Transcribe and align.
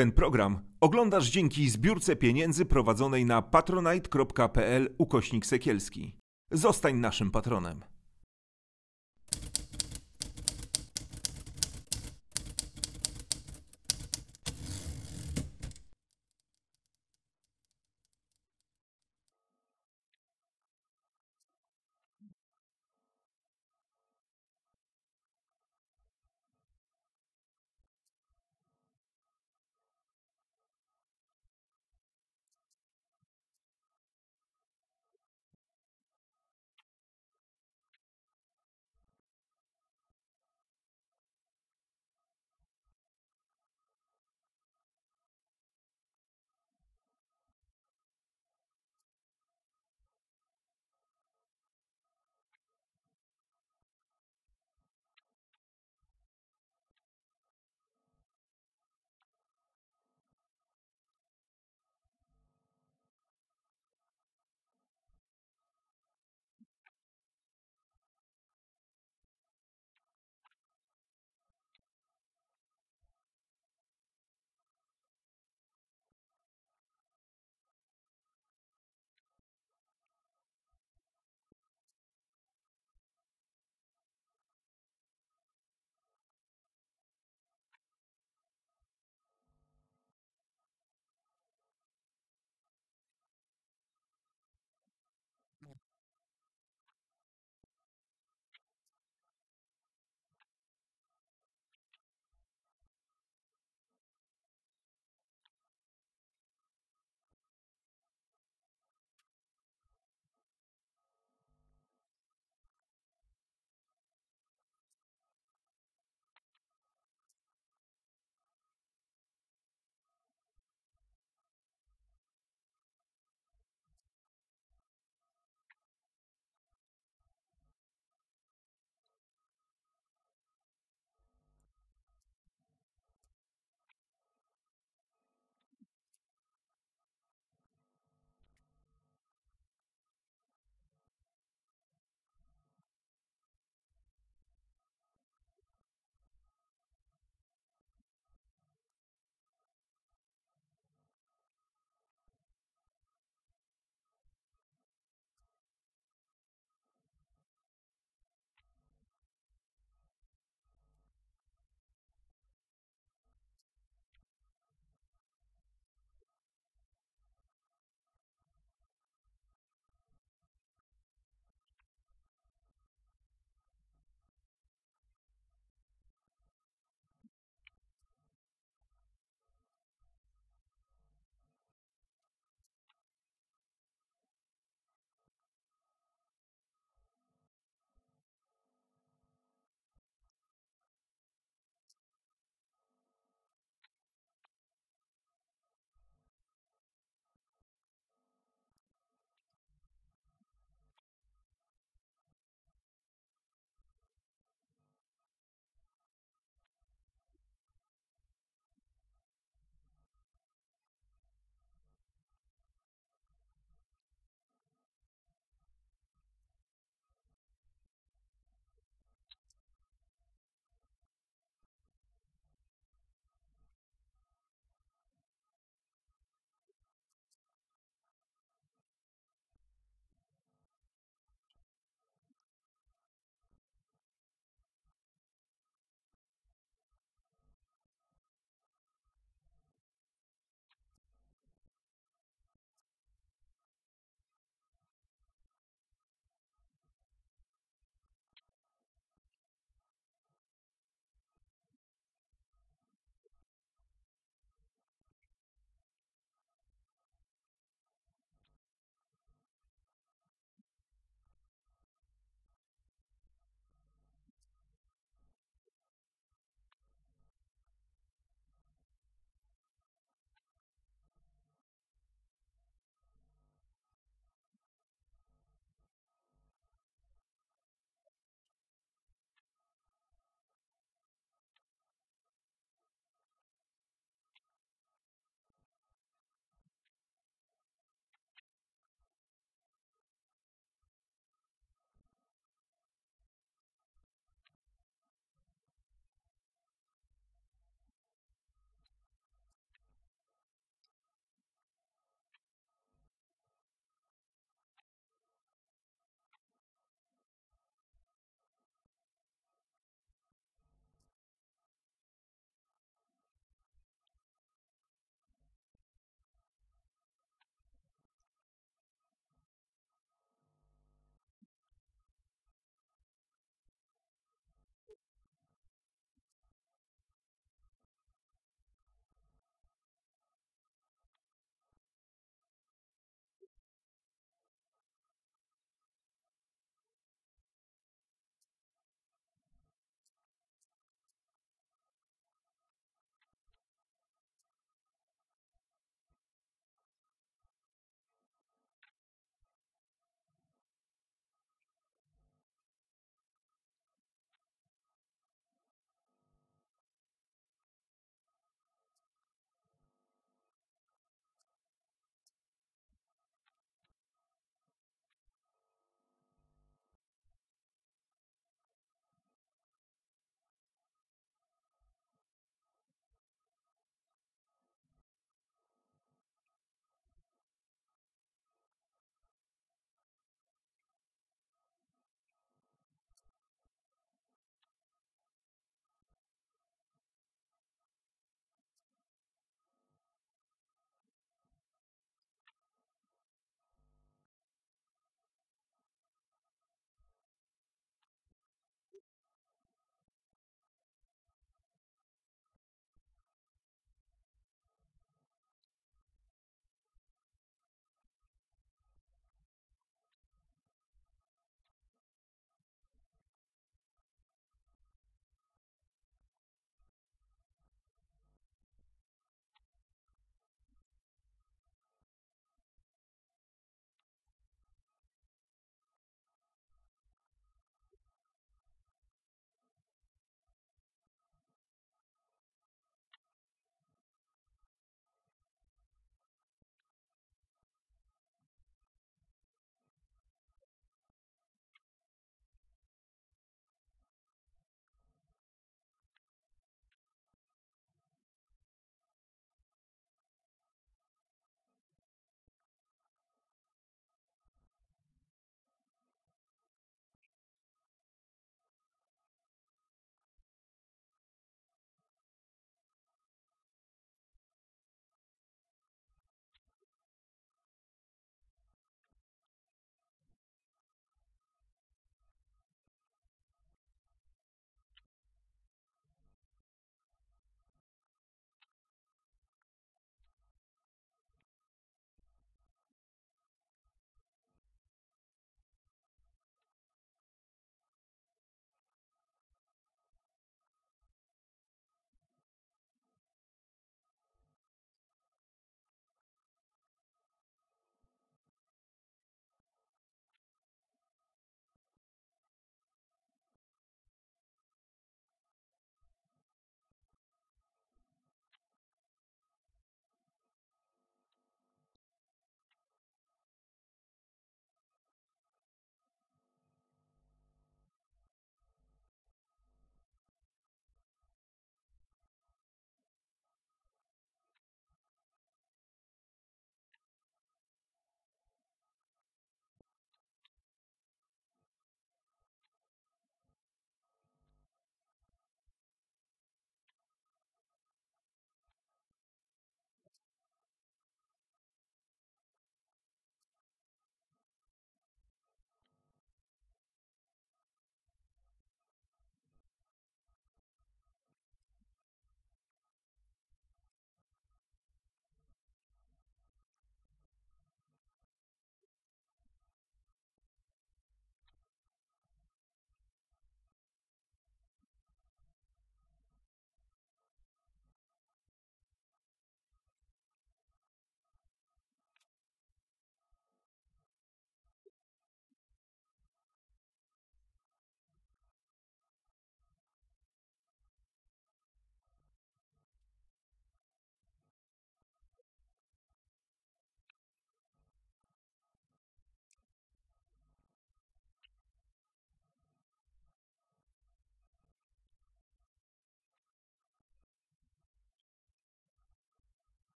Ten 0.00 0.12
program 0.12 0.60
oglądasz 0.80 1.30
dzięki 1.30 1.70
zbiórce 1.70 2.16
pieniędzy 2.16 2.64
prowadzonej 2.64 3.24
na 3.24 3.42
patronite.pl 3.42 4.94
ukośnik 4.98 5.46
sekielski. 5.46 6.16
Zostań 6.50 6.96
naszym 6.96 7.30
patronem. 7.30 7.84